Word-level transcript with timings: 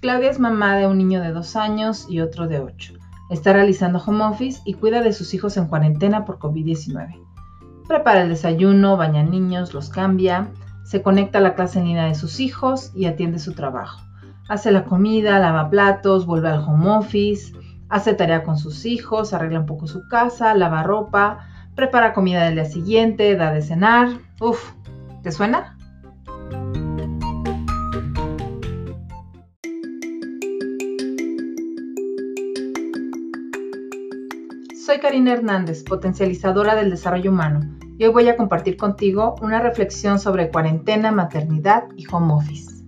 Claudia 0.00 0.30
es 0.30 0.38
mamá 0.38 0.76
de 0.76 0.86
un 0.86 0.96
niño 0.96 1.20
de 1.20 1.32
dos 1.32 1.56
años 1.56 2.06
y 2.08 2.20
otro 2.20 2.46
de 2.46 2.60
ocho. 2.60 2.94
Está 3.30 3.52
realizando 3.52 3.98
home 3.98 4.24
office 4.24 4.60
y 4.64 4.74
cuida 4.74 5.02
de 5.02 5.12
sus 5.12 5.34
hijos 5.34 5.56
en 5.56 5.66
cuarentena 5.66 6.24
por 6.24 6.38
COVID-19. 6.38 7.20
Prepara 7.88 8.22
el 8.22 8.28
desayuno, 8.28 8.96
baña 8.96 9.24
niños, 9.24 9.74
los 9.74 9.90
cambia, 9.90 10.50
se 10.84 11.02
conecta 11.02 11.38
a 11.38 11.40
la 11.40 11.56
clase 11.56 11.80
en 11.80 11.86
línea 11.86 12.04
de 12.04 12.14
sus 12.14 12.38
hijos 12.38 12.92
y 12.94 13.06
atiende 13.06 13.40
su 13.40 13.54
trabajo. 13.54 14.00
Hace 14.48 14.70
la 14.70 14.84
comida, 14.84 15.40
lava 15.40 15.68
platos, 15.68 16.26
vuelve 16.26 16.48
al 16.48 16.60
home 16.60 16.90
office, 16.90 17.52
hace 17.88 18.14
tarea 18.14 18.44
con 18.44 18.56
sus 18.56 18.86
hijos, 18.86 19.32
arregla 19.32 19.60
un 19.60 19.66
poco 19.66 19.88
su 19.88 20.06
casa, 20.06 20.54
lava 20.54 20.84
ropa, 20.84 21.40
prepara 21.74 22.14
comida 22.14 22.44
del 22.44 22.54
día 22.54 22.66
siguiente, 22.66 23.34
da 23.34 23.52
de 23.52 23.62
cenar. 23.62 24.10
Uf, 24.40 24.72
¿te 25.24 25.32
suena? 25.32 25.76
Soy 34.88 35.00
Karina 35.00 35.34
Hernández, 35.34 35.84
potencializadora 35.84 36.74
del 36.74 36.88
desarrollo 36.88 37.30
humano, 37.30 37.60
y 37.98 38.04
hoy 38.06 38.10
voy 38.10 38.28
a 38.30 38.38
compartir 38.38 38.78
contigo 38.78 39.34
una 39.42 39.60
reflexión 39.60 40.18
sobre 40.18 40.50
cuarentena, 40.50 41.12
maternidad 41.12 41.84
y 41.94 42.06
home 42.10 42.32
office. 42.32 42.84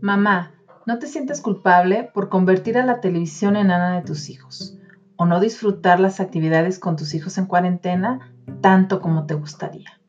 Mamá, 0.00 0.50
no 0.86 0.98
te 0.98 1.06
sientes 1.06 1.40
culpable 1.40 2.10
por 2.12 2.28
convertir 2.28 2.78
a 2.78 2.84
la 2.84 3.00
televisión 3.00 3.54
en 3.54 3.70
Ana 3.70 3.94
de 3.94 4.02
tus 4.02 4.28
hijos 4.28 4.76
o 5.14 5.24
no 5.24 5.38
disfrutar 5.38 6.00
las 6.00 6.18
actividades 6.18 6.80
con 6.80 6.96
tus 6.96 7.14
hijos 7.14 7.38
en 7.38 7.46
cuarentena 7.46 8.34
tanto 8.60 9.00
como 9.00 9.26
te 9.26 9.34
gustaría. 9.34 10.01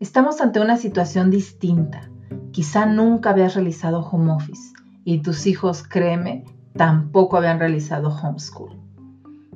Estamos 0.00 0.40
ante 0.40 0.60
una 0.60 0.78
situación 0.78 1.30
distinta. 1.30 2.10
Quizá 2.52 2.86
nunca 2.86 3.30
habías 3.30 3.54
realizado 3.54 4.00
home 4.00 4.32
office 4.32 4.72
y 5.04 5.20
tus 5.20 5.46
hijos, 5.46 5.82
créeme, 5.82 6.46
tampoco 6.74 7.36
habían 7.36 7.58
realizado 7.58 8.08
homeschool. 8.08 8.80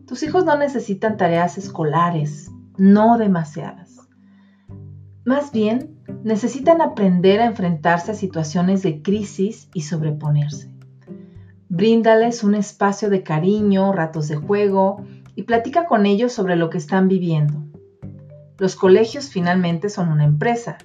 Tus 0.07 0.23
hijos 0.23 0.45
no 0.45 0.59
necesitan 0.59 1.17
tareas 1.17 1.57
escolares, 1.57 2.51
no 2.77 3.17
demasiadas. 3.17 4.07
Más 5.25 5.51
bien, 5.51 5.99
necesitan 6.25 6.83
aprender 6.83 7.41
a 7.41 7.47
enfrentarse 7.47 8.11
a 8.11 8.15
situaciones 8.15 8.83
de 8.83 9.01
crisis 9.01 9.71
y 9.73 9.81
sobreponerse. 9.81 10.71
Bríndales 11.71 12.45
un 12.45 12.55
espacio 12.55 13.09
de 13.09 13.23
cariño, 13.23 13.95
ratos 13.95 14.29
de 14.29 14.37
juego 14.37 15.07
y 15.35 15.45
platica 15.45 15.87
con 15.87 16.05
ellos 16.05 16.35
sobre 16.35 16.57
lo 16.57 16.69
que 16.69 16.77
están 16.77 17.09
viviendo. 17.09 17.65
Los 18.59 18.77
colegios 18.77 19.31
finalmente 19.31 19.89
son 19.89 20.11
una 20.11 20.25
empresa 20.25 20.79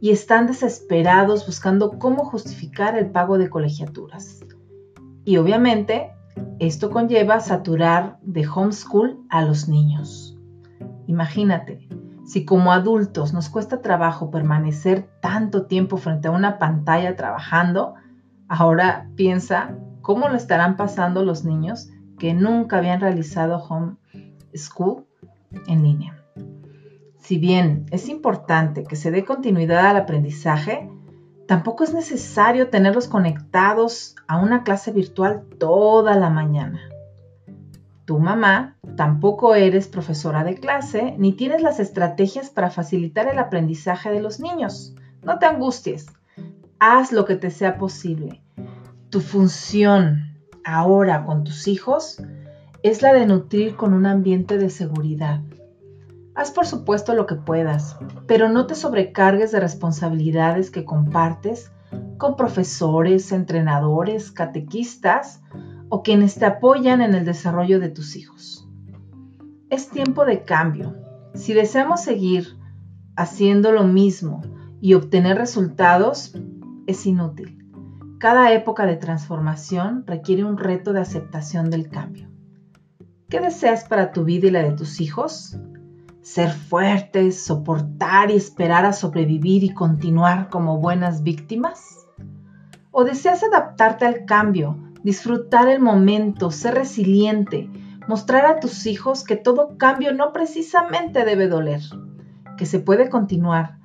y 0.00 0.10
están 0.10 0.46
desesperados 0.46 1.46
buscando 1.46 1.98
cómo 1.98 2.24
justificar 2.24 2.98
el 2.98 3.10
pago 3.10 3.38
de 3.38 3.48
colegiaturas. 3.48 4.40
Y 5.24 5.36
obviamente 5.36 6.10
esto 6.58 6.90
conlleva 6.90 7.40
saturar 7.40 8.18
de 8.22 8.46
homeschool 8.46 9.20
a 9.30 9.44
los 9.44 9.68
niños. 9.68 10.36
Imagínate, 11.06 11.88
si 12.24 12.44
como 12.44 12.72
adultos 12.72 13.32
nos 13.32 13.48
cuesta 13.48 13.80
trabajo 13.80 14.30
permanecer 14.30 15.08
tanto 15.20 15.66
tiempo 15.66 15.96
frente 15.96 16.28
a 16.28 16.32
una 16.32 16.58
pantalla 16.58 17.16
trabajando, 17.16 17.94
ahora 18.48 19.08
piensa 19.14 19.76
cómo 20.02 20.28
lo 20.28 20.36
estarán 20.36 20.76
pasando 20.76 21.24
los 21.24 21.44
niños 21.44 21.90
que 22.18 22.34
nunca 22.34 22.78
habían 22.78 23.00
realizado 23.00 23.56
homeschool 23.58 25.06
en 25.66 25.82
línea. 25.82 26.23
Si 27.24 27.38
bien 27.38 27.86
es 27.90 28.10
importante 28.10 28.84
que 28.84 28.96
se 28.96 29.10
dé 29.10 29.24
continuidad 29.24 29.86
al 29.86 29.96
aprendizaje, 29.96 30.90
tampoco 31.48 31.82
es 31.82 31.94
necesario 31.94 32.68
tenerlos 32.68 33.08
conectados 33.08 34.14
a 34.28 34.36
una 34.36 34.62
clase 34.62 34.92
virtual 34.92 35.44
toda 35.58 36.16
la 36.16 36.28
mañana. 36.28 36.82
Tu 38.04 38.18
mamá 38.18 38.76
tampoco 38.94 39.54
eres 39.54 39.88
profesora 39.88 40.44
de 40.44 40.56
clase 40.56 41.14
ni 41.16 41.32
tienes 41.32 41.62
las 41.62 41.80
estrategias 41.80 42.50
para 42.50 42.68
facilitar 42.68 43.26
el 43.26 43.38
aprendizaje 43.38 44.10
de 44.10 44.20
los 44.20 44.38
niños. 44.38 44.94
No 45.22 45.38
te 45.38 45.46
angusties. 45.46 46.04
Haz 46.78 47.10
lo 47.10 47.24
que 47.24 47.36
te 47.36 47.50
sea 47.50 47.78
posible. 47.78 48.42
Tu 49.08 49.22
función 49.22 50.36
ahora 50.62 51.24
con 51.24 51.44
tus 51.44 51.68
hijos 51.68 52.22
es 52.82 53.00
la 53.00 53.14
de 53.14 53.24
nutrir 53.24 53.76
con 53.76 53.94
un 53.94 54.04
ambiente 54.04 54.58
de 54.58 54.68
seguridad, 54.68 55.40
Haz 56.34 56.50
por 56.50 56.66
supuesto 56.66 57.14
lo 57.14 57.26
que 57.26 57.36
puedas, 57.36 57.96
pero 58.26 58.48
no 58.48 58.66
te 58.66 58.74
sobrecargues 58.74 59.52
de 59.52 59.60
responsabilidades 59.60 60.70
que 60.70 60.84
compartes 60.84 61.70
con 62.18 62.36
profesores, 62.36 63.30
entrenadores, 63.30 64.32
catequistas 64.32 65.42
o 65.88 66.02
quienes 66.02 66.34
te 66.34 66.44
apoyan 66.44 67.02
en 67.02 67.14
el 67.14 67.24
desarrollo 67.24 67.78
de 67.78 67.88
tus 67.88 68.16
hijos. 68.16 68.68
Es 69.70 69.90
tiempo 69.90 70.24
de 70.24 70.42
cambio. 70.42 70.96
Si 71.34 71.52
deseamos 71.52 72.02
seguir 72.02 72.58
haciendo 73.16 73.70
lo 73.70 73.84
mismo 73.84 74.42
y 74.80 74.94
obtener 74.94 75.38
resultados, 75.38 76.34
es 76.86 77.06
inútil. 77.06 77.64
Cada 78.18 78.52
época 78.52 78.86
de 78.86 78.96
transformación 78.96 80.04
requiere 80.06 80.44
un 80.44 80.58
reto 80.58 80.92
de 80.92 81.00
aceptación 81.00 81.70
del 81.70 81.90
cambio. 81.90 82.28
¿Qué 83.28 83.40
deseas 83.40 83.84
para 83.84 84.12
tu 84.12 84.24
vida 84.24 84.48
y 84.48 84.50
la 84.50 84.62
de 84.62 84.72
tus 84.72 85.00
hijos? 85.00 85.56
Ser 86.24 86.52
fuertes, 86.52 87.44
soportar 87.44 88.30
y 88.30 88.36
esperar 88.36 88.86
a 88.86 88.94
sobrevivir 88.94 89.62
y 89.62 89.74
continuar 89.74 90.48
como 90.48 90.78
buenas 90.78 91.22
víctimas? 91.22 92.06
¿O 92.90 93.04
deseas 93.04 93.44
adaptarte 93.44 94.06
al 94.06 94.24
cambio, 94.24 94.78
disfrutar 95.02 95.68
el 95.68 95.80
momento, 95.80 96.50
ser 96.50 96.76
resiliente, 96.76 97.68
mostrar 98.08 98.46
a 98.46 98.58
tus 98.58 98.86
hijos 98.86 99.22
que 99.22 99.36
todo 99.36 99.76
cambio 99.76 100.14
no 100.14 100.32
precisamente 100.32 101.26
debe 101.26 101.46
doler, 101.46 101.82
que 102.56 102.64
se 102.64 102.78
puede 102.78 103.10
continuar, 103.10 103.76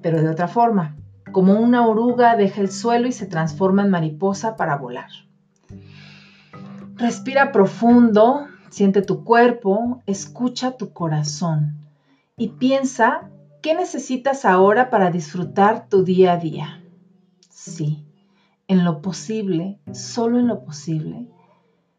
pero 0.00 0.22
de 0.22 0.28
otra 0.28 0.46
forma, 0.46 0.96
como 1.32 1.54
una 1.54 1.84
oruga 1.84 2.36
deja 2.36 2.60
el 2.60 2.70
suelo 2.70 3.08
y 3.08 3.12
se 3.12 3.26
transforma 3.26 3.82
en 3.82 3.90
mariposa 3.90 4.54
para 4.54 4.76
volar? 4.76 5.10
Respira 6.94 7.50
profundo, 7.50 8.46
siente 8.70 9.02
tu 9.02 9.24
cuerpo, 9.24 10.00
escucha 10.06 10.76
tu 10.76 10.92
corazón 10.92 11.87
y 12.38 12.48
piensa 12.52 13.28
qué 13.60 13.74
necesitas 13.74 14.44
ahora 14.44 14.88
para 14.88 15.10
disfrutar 15.10 15.88
tu 15.88 16.04
día 16.04 16.32
a 16.32 16.36
día. 16.38 16.80
Sí, 17.50 18.06
en 18.68 18.84
lo 18.84 19.02
posible, 19.02 19.78
solo 19.92 20.38
en 20.38 20.46
lo 20.46 20.62
posible, 20.62 21.26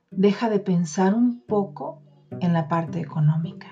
deja 0.09 0.49
de 0.49 0.59
pensar 0.59 1.13
un 1.13 1.41
poco 1.41 2.01
en 2.39 2.53
la 2.53 2.67
parte 2.67 2.99
económica. 2.99 3.67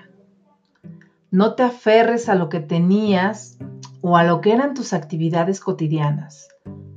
No 1.30 1.54
te 1.54 1.62
aferres 1.62 2.28
a 2.28 2.34
lo 2.34 2.48
que 2.48 2.60
tenías 2.60 3.58
o 4.02 4.16
a 4.16 4.24
lo 4.24 4.40
que 4.40 4.52
eran 4.52 4.74
tus 4.74 4.92
actividades 4.92 5.60
cotidianas. 5.60 6.48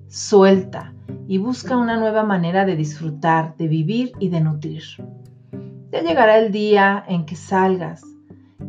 Suelta 0.07 0.93
y 1.27 1.37
busca 1.37 1.77
una 1.77 1.97
nueva 1.97 2.23
manera 2.23 2.65
de 2.65 2.75
disfrutar, 2.75 3.55
de 3.55 3.67
vivir 3.67 4.11
y 4.19 4.29
de 4.29 4.41
nutrir. 4.41 4.83
Ya 5.91 6.01
llegará 6.01 6.37
el 6.37 6.51
día 6.51 7.03
en 7.07 7.25
que 7.25 7.35
salgas 7.35 8.01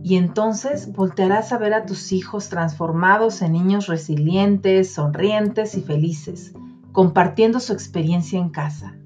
y 0.02 0.16
entonces 0.16 0.92
voltearás 0.92 1.52
a 1.52 1.58
ver 1.58 1.74
a 1.74 1.86
tus 1.86 2.12
hijos 2.12 2.48
transformados 2.48 3.40
en 3.42 3.52
niños 3.52 3.86
resilientes, 3.86 4.92
sonrientes 4.92 5.76
y 5.76 5.82
felices, 5.82 6.52
compartiendo 6.90 7.60
su 7.60 7.72
experiencia 7.72 8.38
en 8.38 8.50
casa. 8.50 8.96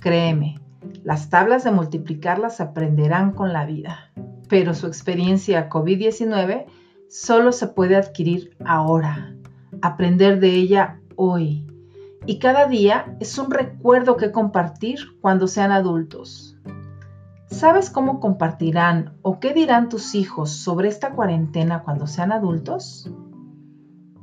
Créeme, 0.00 0.60
las 1.02 1.30
tablas 1.30 1.64
de 1.64 1.70
multiplicar 1.70 2.38
las 2.38 2.60
aprenderán 2.60 3.32
con 3.32 3.52
la 3.52 3.64
vida, 3.64 4.12
pero 4.48 4.74
su 4.74 4.86
experiencia 4.86 5.70
COVID-19 5.70 6.66
solo 7.08 7.52
se 7.52 7.68
puede 7.68 7.96
adquirir 7.96 8.56
ahora, 8.64 9.34
aprender 9.80 10.40
de 10.40 10.50
ella 10.54 11.00
hoy. 11.16 11.66
Y 12.26 12.38
cada 12.38 12.66
día 12.66 13.16
es 13.18 13.36
un 13.38 13.50
recuerdo 13.50 14.16
que 14.16 14.30
compartir 14.30 14.98
cuando 15.20 15.48
sean 15.48 15.72
adultos. 15.72 16.56
¿Sabes 17.62 17.90
cómo 17.90 18.18
compartirán 18.18 19.12
o 19.22 19.38
qué 19.38 19.52
dirán 19.52 19.88
tus 19.88 20.16
hijos 20.16 20.50
sobre 20.50 20.88
esta 20.88 21.12
cuarentena 21.12 21.84
cuando 21.84 22.08
sean 22.08 22.32
adultos? 22.32 23.08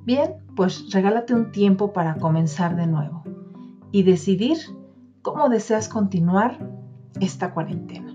Bien, 0.03 0.35
pues 0.57 0.91
regálate 0.91 1.33
un 1.33 1.53
tiempo 1.53 1.93
para 1.93 2.15
comenzar 2.15 2.75
de 2.75 2.85
nuevo 2.85 3.23
y 3.93 4.03
decidir 4.03 4.57
cómo 5.21 5.47
deseas 5.47 5.87
continuar 5.87 6.57
esta 7.21 7.53
cuarentena. 7.53 8.08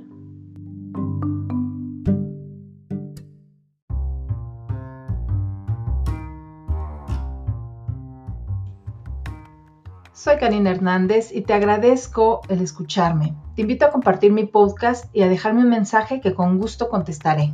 Soy 10.16 10.37
Karina 10.37 10.70
Hernández 10.70 11.32
y 11.32 11.40
te 11.40 11.55
agradezco 11.55 12.43
el 12.49 12.61
escucharme. 12.61 13.34
Te 13.56 13.62
invito 13.62 13.84
a 13.84 13.90
compartir 13.90 14.31
mi 14.31 14.46
podcast 14.46 15.06
y 15.12 15.22
a 15.22 15.28
dejarme 15.28 15.62
un 15.62 15.70
mensaje 15.70 16.20
que 16.20 16.34
con 16.34 16.56
gusto 16.56 16.88
contestaré. 16.88 17.52